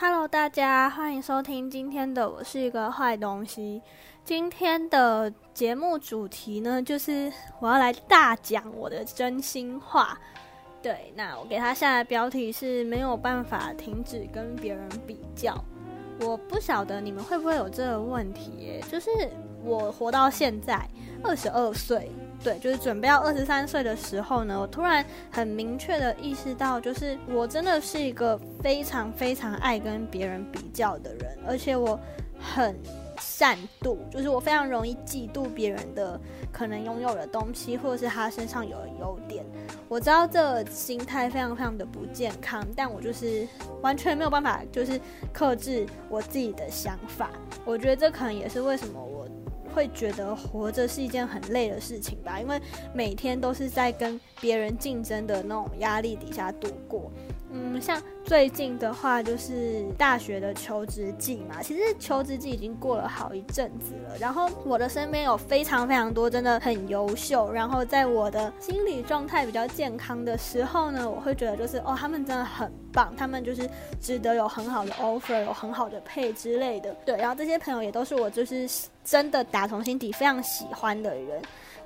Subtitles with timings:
[0.00, 3.82] Hello，大家欢迎收听今天的我是一个坏东西。
[4.24, 10.16] 今天的节目主题呢，就是我要来大讲我的真心话。
[10.80, 15.52] 对，那我给他下的标题是没有办法停止跟别人比较。
[16.20, 19.10] 我不晓得你们会不会有这个问题耶，就是
[19.64, 20.88] 我活到现在
[21.24, 22.08] 二十二岁。
[22.42, 31.98] 对，就是准备要二十三岁的时候呢，我突然很明确的意识到，就是我真的是一个非常非常爱跟别人比较的人，而且我
[32.38, 32.76] 很
[33.20, 36.18] 善妒，就是我非常容易嫉妒别人的
[36.52, 39.44] 可能拥有的东西，或者是他身上有的优点。
[39.88, 43.48] 我知道这心态非常非常的不健康，但我就是
[43.82, 45.00] 完全没有办法，就是
[45.32, 47.30] 克制我自己的想法。
[47.64, 49.26] 我觉得这可能也是为什么我。
[49.78, 52.60] 会觉得活着是一件很累的事情吧，因为
[52.92, 57.12] 每天都是在跟别人竞争的那种压力底下度过。
[57.50, 61.62] 嗯，像最近的话，就是大学的求职季嘛。
[61.62, 64.18] 其实求职季已经过了好一阵子了。
[64.20, 76.94] 然后我的身边有非常非常多真的很优秀，然后在我的心理状态比较健康的时候呢，我会觉得就是哦，他们真的很棒，他们就是值得有很好的 offer，有很好的配之类的。
[77.06, 78.68] 对，然后这些朋友也都是我就是
[79.02, 81.40] 真的打从心底非常喜欢的人。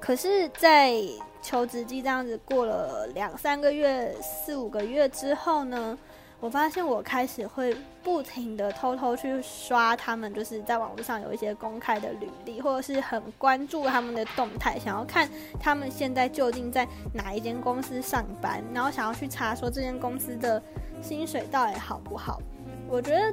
[0.05, 0.97] 可是，在
[1.41, 5.97] 求职季这样子过了两三个月、四五个月之后呢，
[6.41, 7.72] 我发现我开始会
[8.03, 15.28] 不停的偷偷去刷他们，就是在网络上有一些公开的履历，或者是很关注他们的动态，想要看
[15.61, 20.61] 他们现在究竟在哪一间公司上班，然后想要去查说这间公司的
[21.00, 22.41] 薪水到底好不好。
[22.89, 23.33] 我觉得。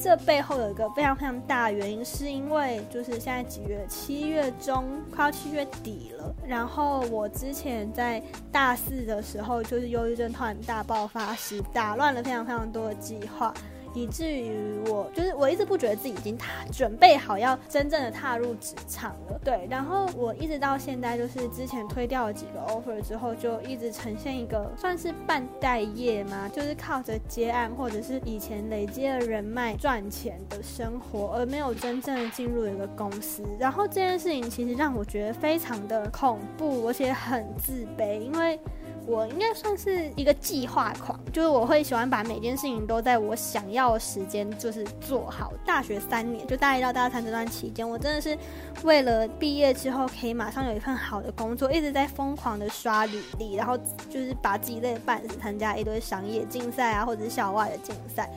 [0.00, 3.84] 这背后有一个非常非常大的原因，是因为就是现在几月？
[3.88, 6.32] 七月中快要七月底了。
[6.46, 13.52] 然后我之前在大四的时候，就是忧郁症突然大爆发时，打乱了非常非常多的计划。
[13.98, 19.66] 以至于我就是我一直不觉得自己已经踏准备好要真正的踏入职场了，对。
[19.68, 33.42] 然后我一直到现在就是之前推掉了几个 offer 之后，就一直呈现一个算是半待业嘛，就是靠着接案或者是以前累积的人脉赚钱的生活，而没有真正的进入一个公司。
[33.58, 38.58] 然后这件事情其实让我觉得非常的恐怖，而且很自卑，因为。
[39.08, 45.50] 我应该算是一个计划狂，就是我会喜欢把每件事情都在我想要的时间就是做好。
[45.64, 48.36] 大学三年，就大一到大三这段期间，我真的是
[48.84, 53.78] 为了毕业之后可以马上有一份好的工作，一直在疯狂的刷履历，然后
[54.10, 58.28] 就是把自己累半死，参加一堆商业竞赛啊，或者是校外的竞赛，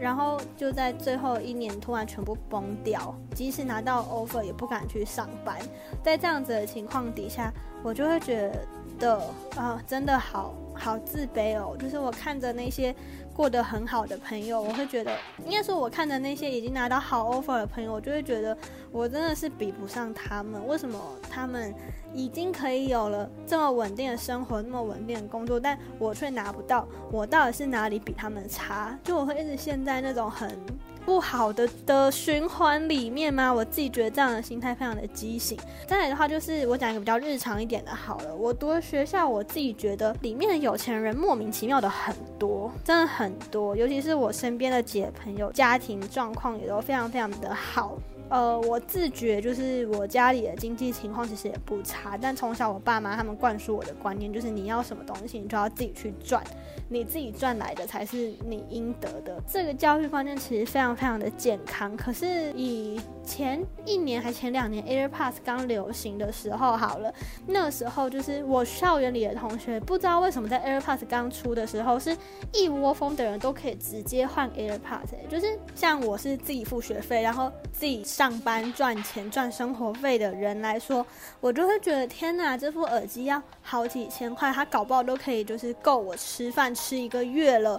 [0.00, 5.56] 然后就在最后一年突然全部崩掉，即使拿到 offer 也不敢去上班。
[6.02, 7.52] 在这样子的情况底下，
[7.84, 8.66] 我就会觉得。
[8.98, 9.20] 的
[9.56, 11.76] 啊，真的好好自卑哦。
[11.78, 12.94] 就是我看着那些
[13.34, 18.56] 过得很好的朋友，我会觉得，应该说我看着那些已经拿到好 offer 的朋友，我就会觉得
[18.90, 20.66] 我真的是比不上他们。
[20.66, 20.98] 为什么
[21.30, 21.74] 他们
[22.12, 26.86] 已经可以有了这么稳定的生活，那么稳定的工作，但我却拿不到？
[27.10, 28.98] 我到底是哪里比他们差？
[29.04, 30.56] 就我会一直陷在那种很。
[31.06, 33.54] 不好的的循环里面吗？
[33.54, 35.56] 我自己觉得这样的心态非常的畸形。
[35.86, 47.96] 再来的话，就是我讲一个比较日常一点的，好了，我读的学校，我自己觉得里面的有钱人莫名其妙的很多，真的很多，尤其是我身边的姐朋友，家庭状况也都非常非常的好。
[48.28, 56.42] 呃，我自觉就是我家里的经济情况其实也不差，但从小我爸妈他们灌输我的观念就是你要什么东西，你就要自己去赚。
[56.88, 61.96] 你自己赚来的才是你应得的，这个教育观念其实非常非常的健康。
[61.96, 67.12] 可是以前一年还前两年 AirPods 刚流行的时候，好了，
[67.44, 72.16] 那时候就是我校园里的同学，不知道为什么在 AirPods 刚出的时候，是
[72.52, 81.04] 一窝蜂的人都可以直接换 AirPods，就是像我是自己付学费，然后自己上班赚钱赚生活费的人来说，
[81.38, 86.74] 我就会觉得天哪，这副耳机要好几千块，它搞不好都可以就是够我吃饭。
[86.74, 87.78] 吃一个月了，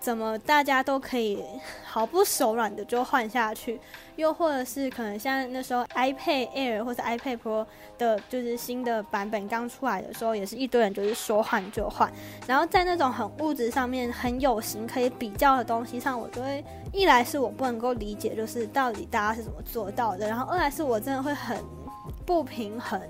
[0.00, 1.42] 怎么大家都可以
[1.84, 3.80] 毫不手软的就换下去？
[4.16, 7.66] 又或者是可能像那时候 iPad Air 或者 iPad Pro
[7.98, 12.10] 的，就是新的版本刚出来的时候，也是一堆人就是说换就换。
[12.46, 21.56] 然后在那种很物质上面很有形可以比较的东西上，我就会一来是我不能够理解，就是到底大家是怎么做到的；然后二来是我真的会很。
[22.28, 23.00] 不平衡，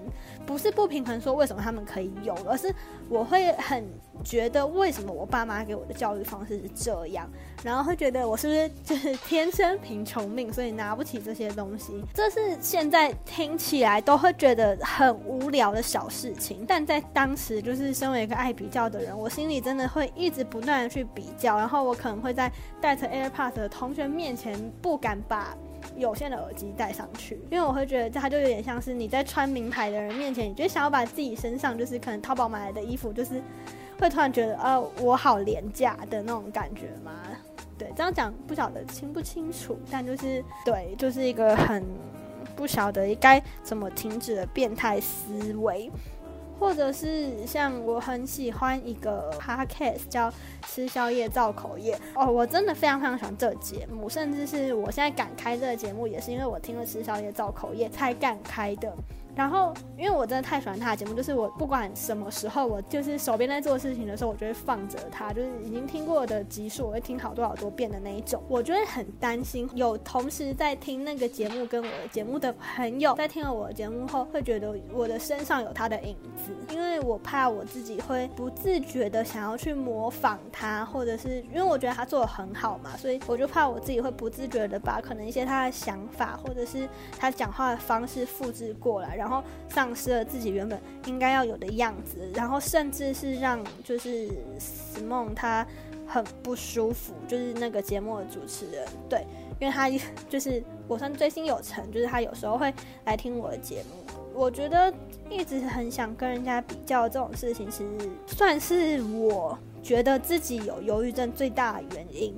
[0.47, 2.73] 不是不平衡说为什么他们可以有，而是
[3.09, 3.85] 我会很
[4.23, 7.29] 觉得为什么我爸妈给我的教育方式是这样，
[7.65, 12.00] 然后会觉得我是不是就是天生贫穷命，所以拿不起这些东西。
[12.15, 22.49] 这是现在听起来都会觉得很无聊的小事情，但在当时就是身为一个爱比较的人，我心里真的会一直不断的去比较，然后我可能会在
[22.81, 25.56] 戴着 AirPods 的同学面前不敢把。
[25.97, 33.43] 有线的耳机戴上去，因为我会觉得它就有点像是你在穿名牌的人面前，你就想要把自己身上就是可能淘宝买来的衣服，就是
[33.99, 37.13] 会突然觉得啊我好廉价的那种感觉吗？
[37.79, 41.85] 对，这样讲不晓得清不清楚，但就是对，就是一个很
[42.57, 45.91] 不晓得该怎么停止的变态思维。
[46.59, 50.33] 或者是像我很喜欢一个 podcast 叫
[50.67, 58.93] 吃宵夜造口业哦，我真的非常非常喜欢这节目，甚至是我现在敢开这个节目，也是因为我听了吃宵夜造口业才敢开的。
[59.38, 68.43] 然后，因为我真的太喜欢他的节目，就是我不管什么时候，我就是手边在做事情的时候，我就会放着他，就是已经听过的集数，我会听好多好多遍的那一种。
[68.49, 89.28] 我就会很担心，有同时在听那个节目跟我的节目的朋友，在听了我的节目后，会觉得我的身上有他的影子，因为我怕我自己会不自觉的想要去模仿他，或者是因为我觉得他做的很好嘛，所以我就怕我自己会不自觉的把可能一些他的想法，或者是他讲话的方式复制过来，然后。
[89.29, 95.67] 然后丧失了自己原本应该要有的样子，然后甚至是让就是死梦他
[96.07, 99.27] 很不舒服，就是那个节目的主持人，对，
[99.61, 99.91] 因为他
[100.31, 102.73] 就是我算追星有成，就是他有时候会
[103.05, 104.15] 来听我的节目。
[104.33, 104.91] 我觉得
[105.29, 112.35] 一直很想跟人家比较这种事情，其实算是我觉得自己有忧郁症最大的原因，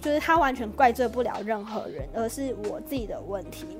[0.00, 3.78] 就是他完全怪罪不了任何人，而是我自己的问题。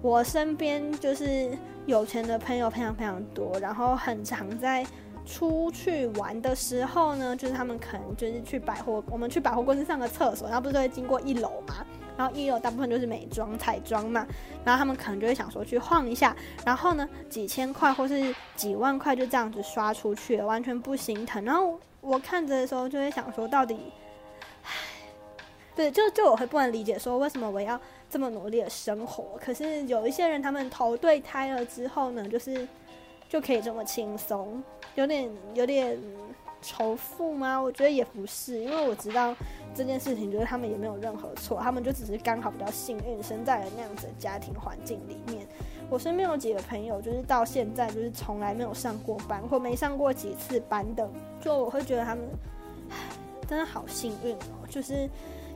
[0.00, 1.50] 我身边就是
[1.86, 4.86] 有钱的朋友非常非常多，然后很常在
[5.26, 11.84] 出去玩的时候呢，就是他们可能就是去百货，我们去百货公司上个厕所，然后不是会经过一楼嘛，
[12.16, 14.26] 然后一楼大部分就是美妆彩妆嘛，
[14.64, 16.34] 然后他们可能就会想说去晃一下，
[16.64, 21.44] 然后呢几千块或是几万块就这样子刷出去了，完全不心疼。
[21.44, 23.78] 然后我看着的时候就会想说，到底，
[25.78, 27.80] 对，就就我会不能理解说为什么我要。
[28.10, 32.66] 这么努力的生活，可是有一些人，他们投对胎了之后呢，就是
[33.28, 34.62] 就可以这么轻松，
[34.94, 36.00] 有点有点
[36.62, 37.60] 仇富吗？
[37.60, 39.36] 我觉得也不是，因为我知道
[39.74, 45.46] 这件事情，就是他们也没有任何错，他们就只是刚好比较幸运，生在了那样子的家庭环境里面。
[45.90, 51.06] 我身边有几个朋友，就是到现在就是从来没有上过班，或没上过几次班的，
[51.42, 52.24] 就我会觉得他们，
[53.46, 55.06] 真的好幸运哦，就是。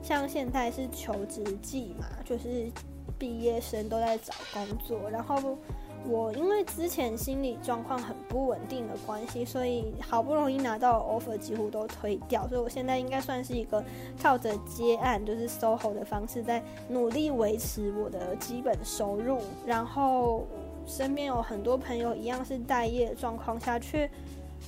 [0.02, 2.70] 像现在是求职季嘛，就是
[3.18, 5.08] 毕业生都在找工作。
[5.08, 5.56] 然后
[6.04, 12.48] 我因为之前心理状况很不稳定的关系，所以好不容易拿到 offer 几乎都推掉。
[12.48, 13.82] 所以我现在应该算是一个
[14.20, 19.38] 靠着接案，就是 SOHO 的方式，在努力维持我的基本收入。
[19.64, 20.44] 然后
[20.84, 24.10] 身边有很多朋友一样是待业状况下，却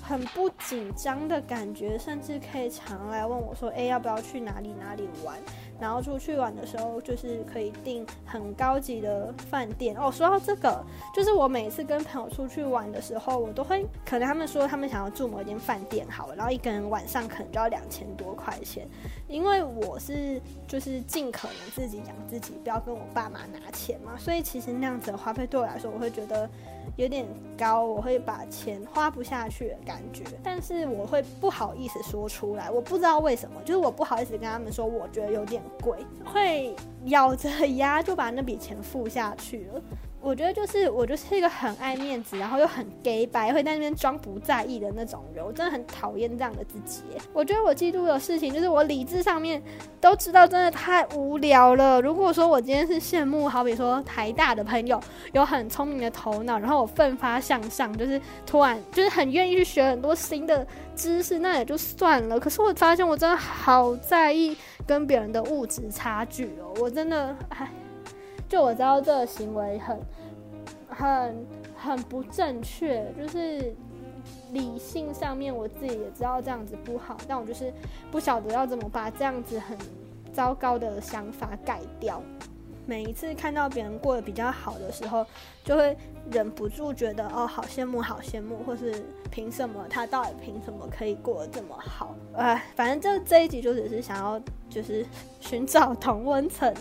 [0.03, 5.37] 很不紧张的感觉，甚至可以常来问我说：“哎，要不要去哪里哪里玩？”
[5.81, 10.11] 然后出去玩的时候，就是可以订很高级的饭店哦。
[10.11, 18.87] 说到这个，就是我每次跟朋友出去玩的时候，我都会可能他们说他们想要住某一间饭店好了，然后一个人晚上可能就要两千多块钱。
[19.27, 26.49] 因为我是就是尽可能自己养自己，不要跟我爸妈拿钱嘛，所以其实那样子的花费对我来说，我会觉得
[26.97, 27.27] 有点
[27.57, 30.25] 高，我会把钱花不下去的感觉。
[30.43, 36.75] 但是我会不好意思说出来，我不知道为什么，就是我不好意思跟他们说，我觉得有点贵，会
[37.07, 39.83] 咬着牙就把那笔钱付下去了。
[40.25, 45.45] 我觉得就是我就是一个很爱面子，然后又很 gay 白，会在那边装不在意的那种人。
[45.45, 47.03] 我真的很讨厌这样的自己。
[47.35, 49.63] 我觉得我嫉妒的事情就是我理智上面
[50.01, 52.01] 都知道，真的太无聊了。
[52.01, 54.99] 如果说我今天是羡慕，好比说台大的朋友
[55.33, 60.67] 有很聪明的头脑，然后我奋发向上，就是突然就是很愿意去学很多新的
[60.97, 62.41] 知识，那也就算了。
[62.41, 67.71] 可是我发现我真的好在意跟别人的物质差距哦，我真的唉。
[68.49, 70.01] 就我知道这个行为很、
[70.89, 71.47] 很、
[71.77, 73.75] 很不正确，就是
[74.53, 77.73] 理性上面我自己也知道这样子不好，但我就是
[78.11, 79.77] 不晓得要怎么把这样子很
[80.33, 82.23] 糟糕的想法改掉。
[82.87, 85.27] 每一次看到别人过得比较好的时候，
[85.65, 85.97] 就会
[86.31, 92.15] 忍不住觉得哦，好羡慕，好羡慕，或是凭什么他到底凭什么可以过得这么好？
[92.35, 95.05] 哎，反正这这一集就只是想要就是
[95.41, 96.75] 寻找同温层，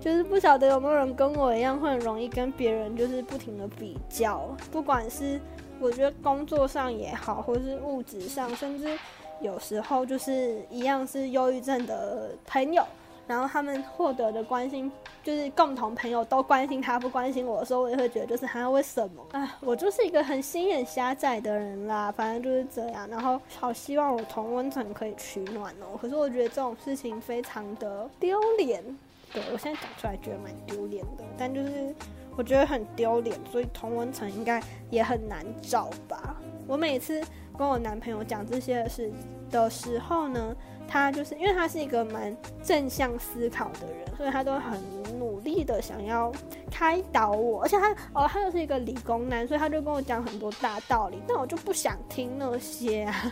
[0.00, 5.40] 就是不晓得有没有人跟我一样会很容易跟别人就是不停的比较，不管是
[5.80, 8.98] 我觉得工作上也好，或是物质上，甚至
[9.40, 12.84] 有时候就是一样是忧郁症的朋友。
[13.28, 14.90] 然后他们获得的关心，
[15.22, 19.24] 就是共同朋友都关心他，不关心我的时候，我也会觉得就是他为什么？
[19.32, 23.06] 啊，我就是一个很心眼狭窄的人啦，反正就是这样。
[23.08, 28.82] 然后好希望我同温层可以取暖哦，可是我觉得这种事情非常的丢脸。
[29.30, 31.94] 对我现在讲出来觉得蛮丢脸的，但就是
[32.34, 36.34] 我觉得很丢脸，所以同温层应该也很难找吧。
[36.68, 37.20] 我每次
[37.56, 39.10] 跟我男朋友讲这些事
[39.50, 40.54] 的时候呢。
[40.90, 44.80] 他就是因为他是一个蛮正向思考的人，所以他都很
[45.18, 46.32] 努力的想要
[46.70, 53.30] 开导我，而且他哦，他又是一个理工男，所以他就跟我讲很多大道理，但我就不想听那些啊，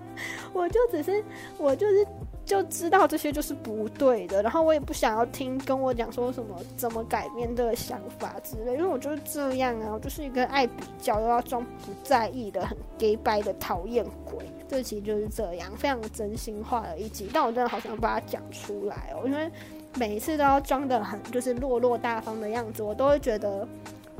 [0.52, 1.24] 我就只是
[1.56, 2.06] 我就是
[2.48, 14.38] 就知道这些就是不对的，然后我也不想要听跟我讲说什么怎么改变的想法之类，因为我就是这样啊，我就是一个爱比较又要装不在意的很 gay by 的讨厌鬼。
[14.66, 19.50] 这期就是这样，非常真心话的一集，但我真的好想把它讲出来哦，因为
[19.96, 23.68] 每一次都要装的很就是落落大方的样子，我都会觉得，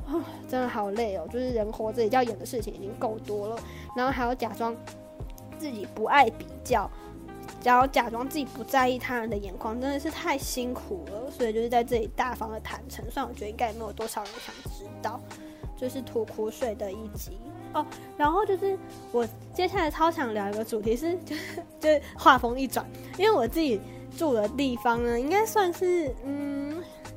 [0.07, 1.27] 啊，真的好累哦。
[1.33, 3.57] 就是人活着要演的事情已经够多了，
[3.97, 4.77] 然后还要假装
[5.59, 6.91] 自己不爱比较，
[7.61, 11.31] 只要假装自己不在意他人的眼光，真的是太辛苦了。
[11.31, 15.21] 所以就是在这里大方的坦诚，虽然我觉得应该也没有多少人想知道，
[15.77, 17.39] 就是吐苦水的一集。
[17.75, 17.85] 哦，
[18.17, 18.79] 然后就是
[19.13, 22.87] 我接下来超想聊一个主题是，就是就是画风一转，
[23.19, 23.79] 因为我自己
[24.17, 26.48] 住的地方呢，应该算是嗯，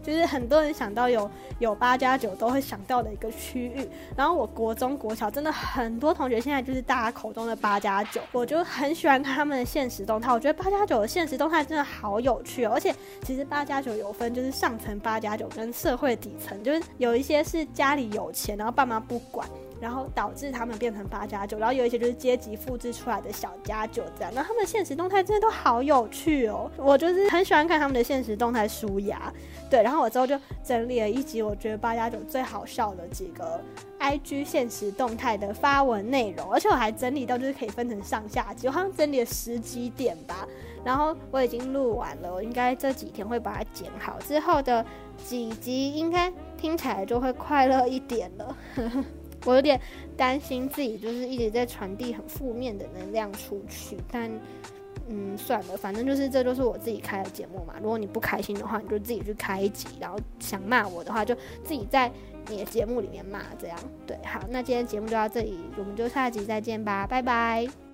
[0.01, 1.29] 就是很多人想到有
[1.59, 3.87] 有八加九都会想到的一个区域。
[4.15, 10.31] 然后我国中国小真的很多同学现在就是大家口中的八加九，我就很喜欢看他们的现实动态。
[10.31, 12.93] 我觉得八加九的现实动态真的好有趣哦，而且
[13.23, 19.47] 其实八加九有分就是上层八加九跟社会底层，就是有一些是家里有钱，然后爸妈不管。
[19.81, 29.33] 然后导致他们变成八加九，然后有一些就是阶级复制出来的小加九这样，然后他们的现实动态真的都好有趣哦，我就是很喜欢看他们的现实动态舒压，
[29.71, 33.59] 对，然后我之后就整理了一集我觉得八加九最好笑的几个
[33.99, 40.47] IG 现实动态的发文内容，而且我还整理到就是可以分成上下集，我好像整理了十几点吧，
[40.85, 44.85] 然后我已经录完了，我应该这几天会把它剪好，之后的
[45.25, 48.55] 几集应该听起来就会快乐一点了。
[49.45, 49.79] 我有点
[50.15, 54.29] 担心自己，就是一直在传递很负面的能量出去，但
[55.09, 57.73] 嗯，算了，反正就是这都是我自己开的节目嘛。
[57.81, 62.09] 如果你不开心的话，你就自己去开一集；然后想骂我的话，就自己在
[62.47, 63.41] 你的节目里面骂。
[63.59, 67.90] 这样对，好，那今天节目就到这里，我们就下集再见吧，拜拜。